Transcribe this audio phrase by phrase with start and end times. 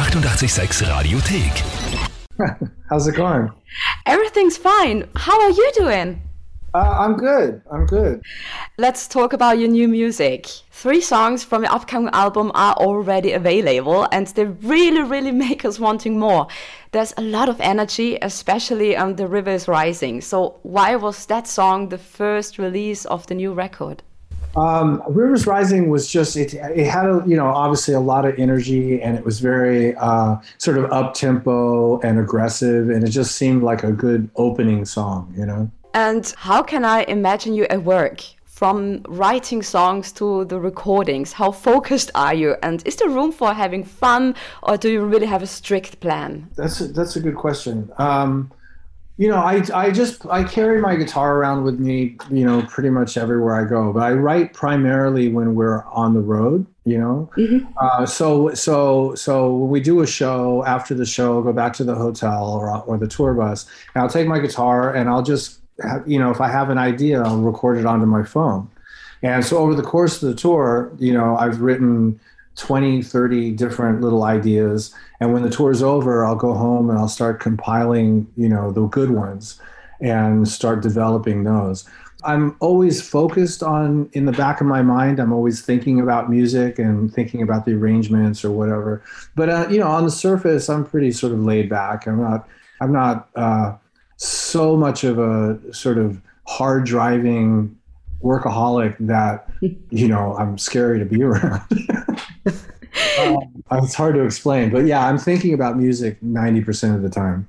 [0.00, 2.10] 886 Radiothek.
[2.88, 3.50] How's it going?
[4.06, 5.06] Everything's fine.
[5.14, 6.22] How are you doing?
[6.72, 7.60] Uh, I'm good.
[7.70, 8.22] I'm good.
[8.78, 10.46] Let's talk about your new music.
[10.70, 15.78] Three songs from your upcoming album are already available, and they really, really make us
[15.78, 16.46] wanting more.
[16.92, 20.22] There's a lot of energy, especially on The River is Rising.
[20.22, 24.02] So, why was that song the first release of the new record?
[24.56, 26.54] Um, Rivers Rising was just it.
[26.54, 30.36] It had a you know obviously a lot of energy and it was very uh,
[30.58, 35.32] sort of up tempo and aggressive and it just seemed like a good opening song.
[35.36, 35.70] You know.
[35.94, 38.22] And how can I imagine you at work?
[38.44, 42.56] From writing songs to the recordings, how focused are you?
[42.62, 46.46] And is there room for having fun, or do you really have a strict plan?
[46.56, 47.90] That's a, that's a good question.
[47.96, 48.52] Um,
[49.20, 52.88] you know, I, I just I carry my guitar around with me, you know, pretty
[52.88, 53.92] much everywhere I go.
[53.92, 57.30] But I write primarily when we're on the road, you know.
[57.36, 57.70] Mm-hmm.
[57.76, 61.84] Uh, so so so when we do a show, after the show, go back to
[61.84, 65.60] the hotel or or the tour bus, and I'll take my guitar and I'll just
[65.82, 68.70] have, you know, if I have an idea, I'll record it onto my phone.
[69.22, 72.18] And so over the course of the tour, you know, I've written
[72.56, 74.94] 20, 30 different little ideas.
[75.20, 78.86] And when the tour's over, I'll go home and I'll start compiling, you know, the
[78.86, 79.60] good ones
[80.00, 81.88] and start developing those.
[82.24, 85.18] I'm always focused on in the back of my mind.
[85.18, 89.02] I'm always thinking about music and thinking about the arrangements or whatever.
[89.36, 92.06] But uh, you know, on the surface, I'm pretty sort of laid back.
[92.06, 92.46] I'm not.
[92.80, 93.28] I'm not.
[93.34, 93.76] Uh,
[94.16, 97.74] so much of a sort of hard driving
[98.22, 99.48] workaholic that
[99.90, 101.62] you know I'm scary to be around.
[103.18, 103.38] um,
[103.72, 107.46] it's hard to explain, but yeah, I'm thinking about music 90% of the time.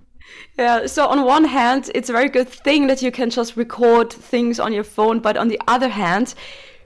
[0.58, 4.12] Yeah, so on one hand, it's a very good thing that you can just record
[4.12, 6.36] things on your phone, but on the other hand,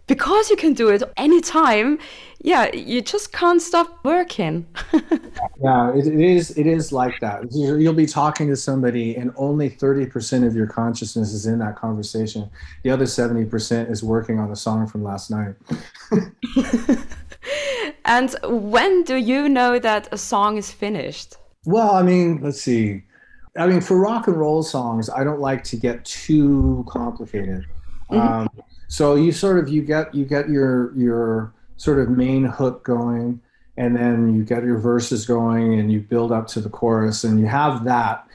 [0.08, 2.00] because you can do it anytime,
[2.42, 4.68] yeah, you just can't stop working.
[5.62, 6.56] yeah, it, it is.
[6.58, 7.52] It is like that.
[7.52, 11.76] You'll be talking to somebody, and only thirty percent of your consciousness is in that
[11.76, 12.50] conversation.
[12.84, 15.56] The other seventy percent is working on the song from last night.
[18.06, 21.38] and when do you know that a song is finished?
[21.66, 23.02] Well, I mean, let's see.
[23.58, 27.66] I mean, for rock and roll songs, I don't like to get too complicated.
[28.12, 28.20] Mm-hmm.
[28.20, 28.50] Um,
[28.88, 33.42] so you sort of you get you get your your sort of main hook going
[33.78, 37.40] and then you get your verses going and you build up to the chorus and
[37.40, 38.26] you have that.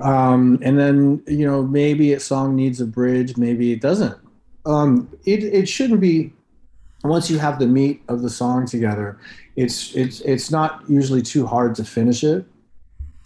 [0.00, 4.16] Um, and then you know maybe a song needs a bridge maybe it doesn't.
[4.66, 6.32] Um, it, it shouldn't be
[7.04, 9.18] once you have the meat of the song together
[9.58, 12.44] it's it's it's not usually too hard to finish it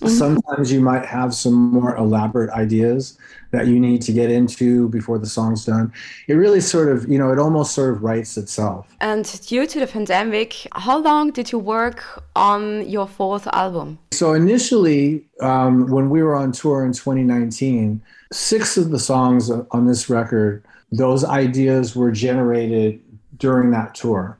[0.02, 0.16] Mm-hmm.
[0.16, 3.16] Sometimes you might have some more elaborate ideas
[3.52, 5.92] that you need to get into before the song's done.
[6.26, 8.88] It really sort of, you know, it almost sort of writes itself.
[9.00, 12.02] And due to the pandemic, how long did you work
[12.34, 13.98] on your fourth album?
[14.10, 18.02] So initially, um, when we were on tour in 2019,
[18.32, 23.00] six of the songs on this record, those ideas were generated
[23.36, 24.36] during that tour.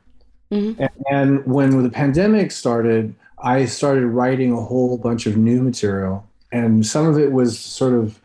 [0.50, 0.82] Mm-hmm.
[0.82, 6.26] And, and when the pandemic started, I started writing a whole bunch of new material,
[6.53, 8.20] and some of it was sort of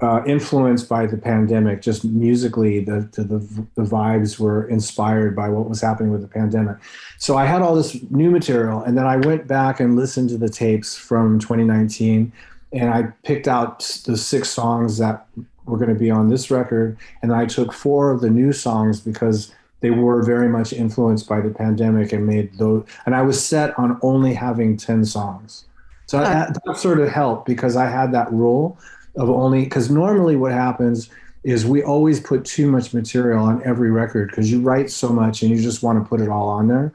[0.00, 1.82] uh, influenced by the pandemic.
[1.82, 3.38] Just musically, the, the
[3.74, 6.76] the vibes were inspired by what was happening with the pandemic.
[7.18, 10.38] So I had all this new material, and then I went back and listened to
[10.38, 12.32] the tapes from 2019,
[12.72, 15.26] and I picked out the six songs that
[15.66, 19.00] were going to be on this record, and I took four of the new songs
[19.00, 23.44] because they were very much influenced by the pandemic and made those and i was
[23.44, 25.66] set on only having 10 songs.
[26.06, 28.78] So that, that sort of helped because i had that rule
[29.16, 31.10] of only because normally what happens
[31.44, 35.42] is we always put too much material on every record because you write so much
[35.42, 36.92] and you just want to put it all on there.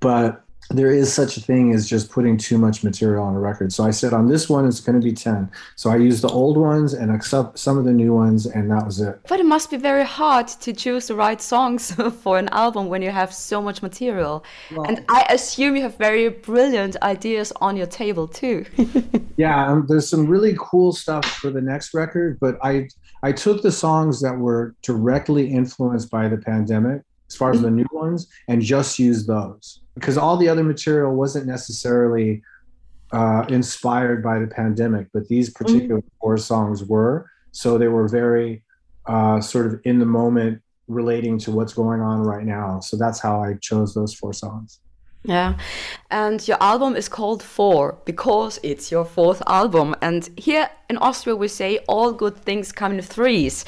[0.00, 3.72] But there is such a thing as just putting too much material on a record.
[3.72, 5.50] So I said on this one it's going to be 10.
[5.76, 8.84] So I used the old ones and accept some of the new ones and that
[8.84, 9.18] was it.
[9.28, 11.92] But it must be very hard to choose the right songs
[12.22, 14.44] for an album when you have so much material.
[14.70, 18.66] Well, and I assume you have very brilliant ideas on your table too.
[19.36, 22.88] yeah, um, there's some really cool stuff for the next record, but I
[23.22, 27.70] I took the songs that were directly influenced by the pandemic as far as the
[27.70, 32.42] new ones and just used those because all the other material wasn't necessarily
[33.12, 35.64] uh, inspired by the pandemic, but these mm-hmm.
[35.64, 36.18] particular mm-hmm.
[36.20, 37.30] four songs were.
[37.52, 38.62] So they were very
[39.06, 42.80] uh, sort of in the moment relating to what's going on right now.
[42.80, 44.80] So that's how I chose those four songs.
[45.24, 45.58] Yeah.
[46.10, 49.94] And your album is called Four because it's your fourth album.
[50.00, 53.64] And here in Austria, we say all good things come in threes.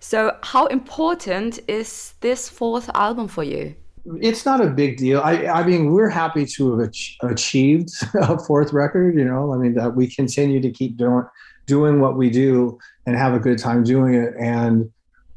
[0.00, 3.74] So, how important is this fourth album for you?
[4.20, 5.20] It's not a big deal.
[5.20, 6.90] I, I mean, we're happy to have
[7.22, 9.16] achieved a fourth record.
[9.16, 11.24] You know, I mean that we continue to keep doing
[11.66, 14.34] doing what we do and have a good time doing it.
[14.38, 14.90] And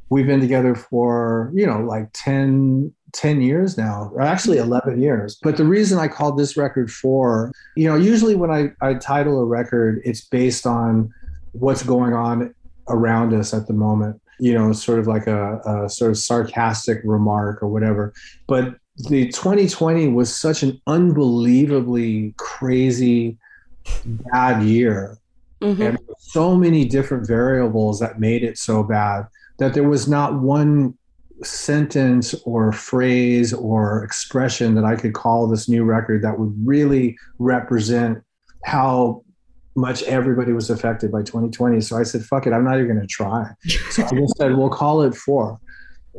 [0.09, 5.39] we've been together for you know like 10, 10 years now, or actually 11 years.
[5.41, 9.39] But the reason I called this record four, you know, usually when I, I title
[9.39, 11.13] a record, it's based on
[11.53, 12.53] what's going on
[12.89, 17.01] around us at the moment you know, sort of like a, a sort of sarcastic
[17.03, 18.13] remark or whatever.
[18.47, 18.75] But
[19.09, 23.37] the 2020 was such an unbelievably crazy
[24.05, 25.17] bad year
[25.61, 25.81] mm-hmm.
[25.81, 29.27] and so many different variables that made it so bad
[29.59, 30.97] that there was not one
[31.43, 37.17] sentence or phrase or expression that I could call this new record that would really
[37.37, 38.23] represent
[38.65, 39.23] how
[39.77, 41.79] much everybody was affected by 2020.
[41.81, 43.51] So I said, fuck it, I'm not even going to try.
[43.91, 45.59] So I just said, we'll call it four.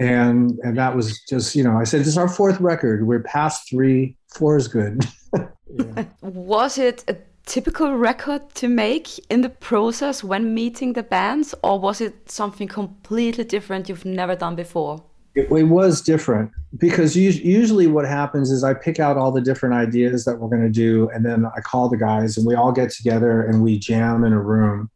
[0.01, 3.07] And, and that was just, you know, I said, this is our fourth record.
[3.07, 4.17] We're past three.
[4.33, 5.05] Four is good.
[5.35, 6.05] yeah.
[6.23, 7.17] Was it a
[7.47, 12.69] typical record to make in the process when meeting the bands, or was it something
[12.69, 15.03] completely different you've never done before?
[15.39, 19.77] It, it was different because usually what happens is I pick out all the different
[19.77, 22.73] ideas that we're going to do, and then I call the guys, and we all
[22.73, 24.91] get together and we jam in a room,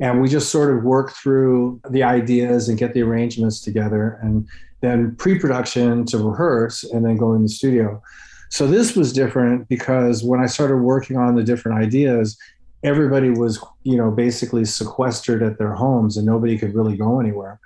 [0.00, 4.48] and we just sort of work through the ideas and get the arrangements together, and
[4.80, 8.02] then pre-production to rehearse, and then go in the studio.
[8.50, 12.36] So this was different because when I started working on the different ideas,
[12.84, 17.58] everybody was, you know, basically sequestered at their homes, and nobody could really go anywhere.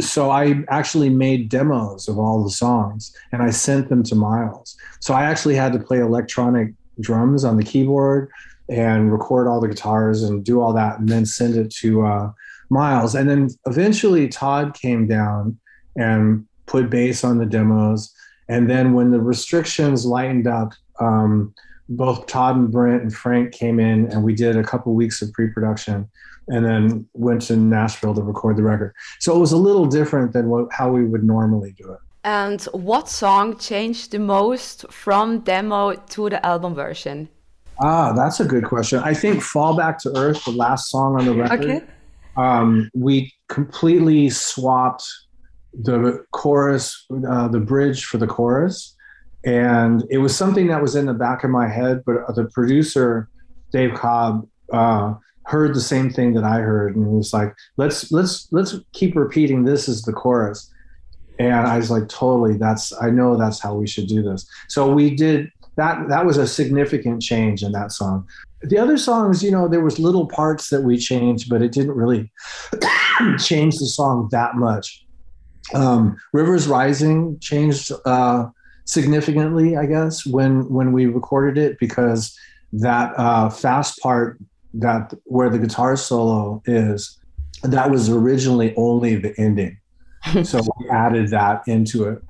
[0.00, 4.76] So I actually made demos of all the songs and I sent them to Myles.
[5.00, 8.30] So I actually had to play electronic drums on the keyboard
[8.68, 12.32] and record all the guitars and do all that and then send it to uh,
[12.70, 13.14] Myles.
[13.14, 15.58] And then eventually Todd came down
[15.96, 18.12] and put bass on the demos.
[18.48, 21.54] And then when the restrictions lightened up, um,
[21.88, 25.32] both Todd and Brent and Frank came in and we did a couple weeks of
[25.32, 26.08] pre-production
[26.48, 28.94] and then went to Nashville to record the record.
[29.20, 32.00] So it was a little different than what, how we would normally do it.
[32.24, 37.28] And what song changed the most from demo to the album version?
[37.78, 39.00] Ah, that's a good question.
[39.00, 41.82] I think Fall Back to Earth, the last song on the record, okay.
[42.36, 45.04] um, we completely swapped
[45.74, 48.93] the chorus, uh, the bridge for the chorus.
[49.44, 53.28] And it was something that was in the back of my head, but the producer,
[53.72, 55.14] Dave Cobb, uh,
[55.44, 59.14] heard the same thing that I heard and he was like, let's let's let's keep
[59.14, 60.70] repeating this is the chorus.
[61.38, 64.48] And I was like, totally, that's I know that's how we should do this.
[64.68, 68.26] So we did that that was a significant change in that song.
[68.62, 71.94] The other songs, you know, there was little parts that we changed, but it didn't
[71.94, 72.32] really
[73.38, 75.04] change the song that much.
[75.74, 78.46] Um, Rivers Rising changed uh,
[78.84, 82.38] significantly, I guess, when when we recorded it because
[82.72, 84.38] that uh, fast part
[84.74, 87.18] that where the guitar solo is,
[87.62, 89.78] that was originally only the ending.
[90.44, 92.22] so we added that into it.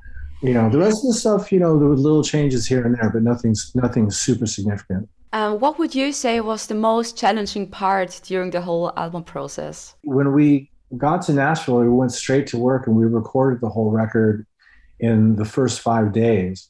[0.42, 2.94] You know, the rest of the stuff, you know, there were little changes here and
[2.96, 5.08] there, but nothing's nothing super significant.
[5.32, 9.94] Um, what would you say was the most challenging part during the whole album process?
[10.04, 13.90] When we got to Nashville, we went straight to work and we recorded the whole
[13.90, 14.46] record
[15.04, 16.68] in the first five days.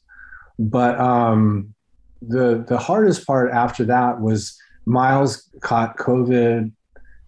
[0.59, 1.73] But um,
[2.21, 6.71] the the hardest part after that was Myles caught COVID,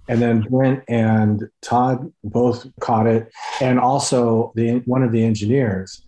[0.10, 3.31] and then Brent and Todd both caught it,
[3.62, 6.01] and also the one of the engineers.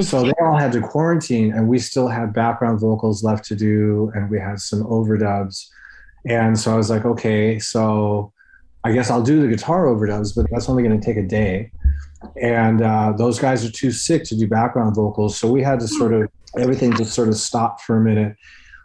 [0.00, 4.10] So they all had to quarantine, and we still had background vocals left to do,
[4.14, 5.68] and we had some overdubs.
[6.24, 8.32] And so I was like, okay, so
[8.84, 11.70] I guess I'll do the guitar overdubs, but that's only going to take a day.
[12.40, 15.88] And uh, those guys are too sick to do background vocals, so we had to
[15.88, 18.36] sort of everything just sort of stopped for a minute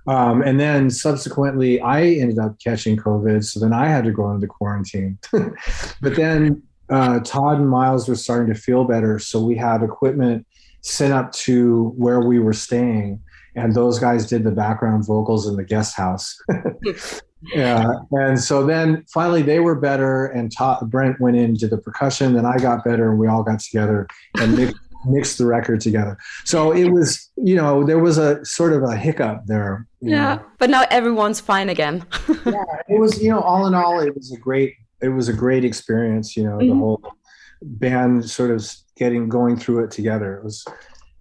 [0.08, 3.44] um, and then subsequently, I ended up catching COVID.
[3.44, 5.20] So then I had to go into quarantine.
[6.02, 9.20] but then uh, Todd and Myles were starting to feel better.
[9.20, 10.48] So we had equipment
[10.82, 13.22] sent up to where we were staying.
[13.56, 16.38] And those guys did the background vocals in the guest house.
[17.42, 17.86] yeah.
[18.12, 20.28] And so then finally they were better.
[20.28, 22.34] And Todd, Brent went into the percussion.
[22.34, 24.08] Then I got better and we all got together
[24.40, 26.18] and mixed mix the record together.
[26.44, 29.88] So it was, you know, there was a sort of a hiccup there.
[30.02, 30.46] Yeah, know.
[30.58, 32.06] but now everyone's fine again.
[32.46, 35.34] yeah, it was, you know, all in all, it was a great, it was a
[35.34, 36.36] great experience.
[36.36, 36.70] You know, mm-hmm.
[36.70, 37.16] the whole
[37.62, 40.38] band sort of getting going through it together.
[40.38, 40.66] It was,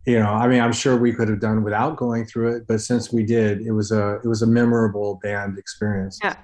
[0.06, 2.80] you know, I mean, I'm sure we could have done without going through it, but
[2.80, 6.20] since we did, it was a, it was a memorable band experience.
[6.22, 6.36] Yeah.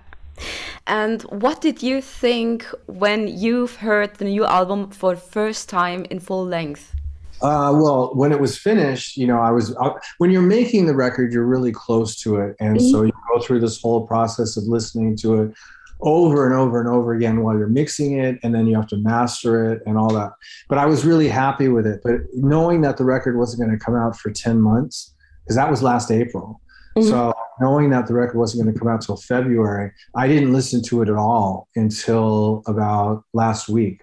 [0.89, 6.05] And what did you think when you've heard the new album for the first time
[6.11, 6.95] in full length?
[7.41, 10.95] Uh, well, when it was finished, you know, I was uh, when you're making the
[10.95, 12.91] record, you're really close to it, and mm-hmm.
[12.91, 15.55] so you go through this whole process of listening to it
[16.03, 18.97] over and over and over again while you're mixing it, and then you have to
[18.97, 20.33] master it and all that.
[20.69, 22.01] But I was really happy with it.
[22.03, 25.71] But knowing that the record wasn't going to come out for ten months, because that
[25.71, 26.61] was last April,
[26.97, 27.09] mm-hmm.
[27.09, 30.83] so knowing that the record wasn't going to come out till February, I didn't listen
[30.85, 34.03] to it at all until about last week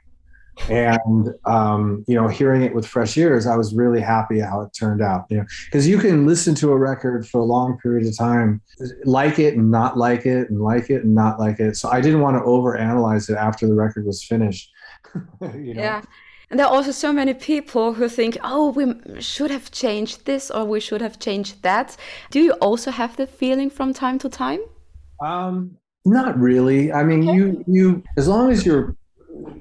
[0.70, 4.70] and um, you know hearing it with fresh ears i was really happy how it
[4.78, 8.08] turned out you know because you can listen to a record for a long period
[8.08, 8.62] of time
[9.06, 12.02] like it and not like it and like it and not like it so i
[12.02, 14.72] didn't want to overanalyze it after the record was finished
[15.54, 15.82] you know?
[15.82, 16.02] yeah
[16.50, 20.50] and there are also so many people who think, oh, we should have changed this
[20.50, 21.96] or we should have changed that.
[22.32, 24.60] Do you also have the feeling from time to time?
[25.22, 26.92] Um, not really.
[26.92, 27.38] I mean, okay.
[27.38, 28.96] you you as long as you're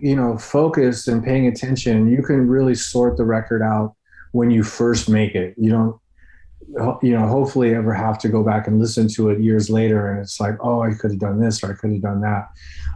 [0.00, 3.94] you know focused and paying attention you can really sort the record out
[4.32, 5.54] when you first make it.
[5.56, 6.00] You don't
[7.02, 10.20] you know hopefully ever have to go back and listen to it years later and
[10.20, 12.48] it's like oh i could have done this or i could have done that.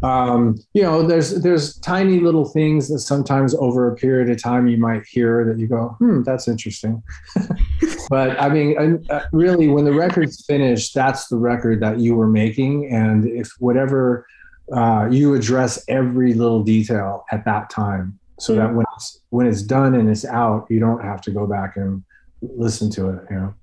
[0.07, 4.67] Um, you know there's there's tiny little things that sometimes over a period of time
[4.67, 7.02] you might hear that you go hmm that's interesting.
[8.11, 12.26] But i mean uh, really when the record's finished that's the record that you were
[12.26, 14.26] making and if whatever
[14.75, 19.62] uh, you address every little detail at that time so that when it's when it's
[19.62, 22.02] done and it's out you don't have to go back and
[22.40, 23.54] listen to it you know?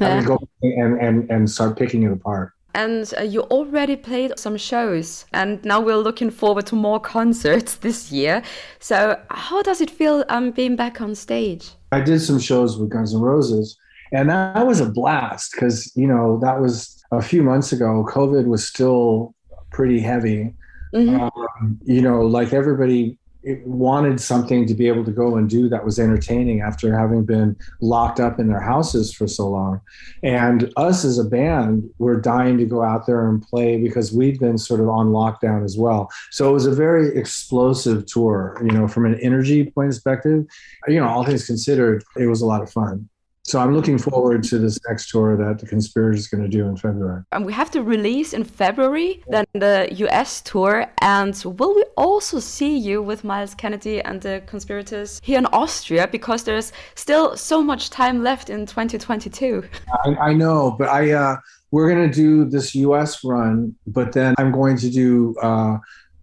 [0.00, 0.22] Yeah.
[0.22, 2.52] go and, and and start picking it apart.
[2.74, 7.76] And uh, you already played some shows and now we're looking forward to more concerts
[7.76, 8.42] this year.
[8.78, 11.70] So how does it feel um, being back on stage?
[11.90, 13.78] I did some shows with guns n' roses
[14.12, 18.06] and that was a blast because you know that was a few months ago.
[18.08, 19.34] Covid was still
[19.78, 20.52] pretty heavy.
[20.92, 21.20] Mm-hmm.
[21.20, 23.16] Um, you know, like everybody
[23.64, 27.56] wanted something to be able to go and do that was entertaining after having been
[27.80, 29.80] locked up in their houses for so long.
[30.24, 34.40] And us as a band were dying to go out there and play because we'd
[34.40, 36.10] been sort of on lockdown as well.
[36.32, 40.44] So it was a very explosive tour, you know, from an energy point of perspective.
[40.88, 43.08] You know, all things considered, it was a lot of fun.
[43.48, 46.66] So I'm looking forward to this next tour that the Conspirators is going to do
[46.66, 47.22] in February.
[47.32, 50.84] And we have to release in February, then the US tour.
[51.00, 56.06] And will we also see you with Myles Kennedy and the Conspirators here in Austria?
[56.06, 59.66] Because there's still so much time left in 2022.
[60.04, 61.36] I, I know, but I uh,
[61.70, 65.78] we're going to do this US run, but then I'm going to do uh,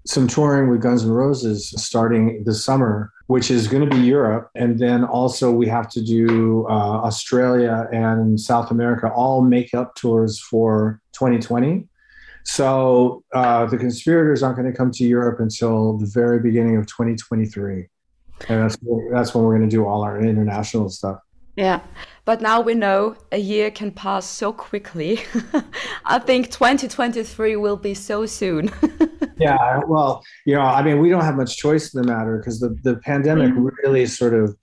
[0.06, 4.50] some touring with Guns N' Roses starting this summer which is going to be Europe.
[4.56, 10.40] And then also we have to do uh, Australia and South America, all makeup tours
[10.40, 11.88] for 2020.
[12.44, 16.86] So uh, the conspirators aren't going to come to Europe until the very beginning of
[16.86, 17.88] 2023.
[18.48, 18.78] And that's,
[19.12, 21.20] that's when we're going to do all our international stuff.
[21.56, 21.80] Yeah.
[22.26, 25.22] But now we know a year can pass so quickly.
[26.06, 28.70] I think 2023 will be so soon.
[29.38, 29.82] yeah.
[29.88, 32.78] Well, you know, I mean, we don't have much choice in the matter because the,
[32.84, 33.70] the pandemic mm.
[33.84, 34.56] really sort of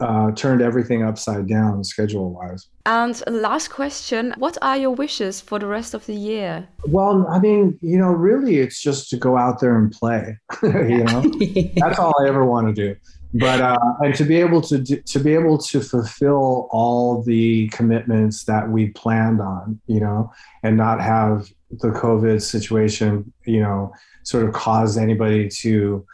[0.00, 2.66] uh, turned everything upside down schedule wise.
[2.84, 6.68] And last question What are your wishes for the rest of the year?
[6.86, 10.38] Well, I mean, you know, really it's just to go out there and play.
[10.62, 11.22] you know,
[11.76, 12.96] that's all I ever want to do
[13.38, 17.68] but uh, and to be able to do, to be able to fulfill all the
[17.68, 20.32] commitments that we planned on, you know,
[20.62, 23.92] and not have the COVID situation, you know,
[24.22, 26.04] sort of caused anybody to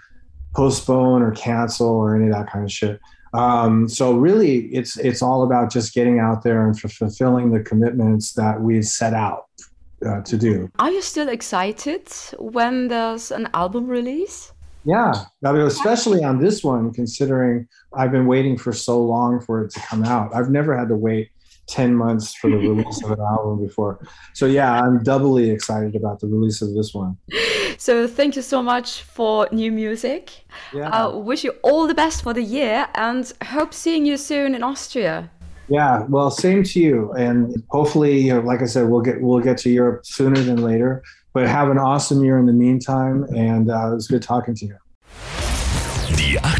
[0.54, 3.00] postpone or cancel or any of that kind of shit.
[3.34, 8.34] Um, so really, it's it's all about just getting out there and fulfilling the commitments
[8.34, 9.46] that we set out
[10.04, 10.70] uh, to do.
[10.78, 14.52] Are you still excited when there's an album release?
[14.84, 15.12] Yeah,
[15.44, 19.70] I mean, especially on this one, considering I've been waiting for so long for it
[19.72, 20.34] to come out.
[20.34, 21.30] I've never had to wait
[21.72, 23.98] 10 months for the release of an album before.
[24.34, 27.16] So, yeah, I'm doubly excited about the release of this one.
[27.78, 30.44] So, thank you so much for new music.
[30.72, 30.88] Yeah.
[30.88, 34.62] Uh, wish you all the best for the year and hope seeing you soon in
[34.62, 35.30] Austria.
[35.68, 39.40] Yeah, well, same to you, and hopefully, you know, like I said, we'll get we'll
[39.40, 41.02] get to Europe sooner than later.
[41.32, 44.66] But have an awesome year in the meantime, and uh, it was good talking to
[44.66, 44.76] you.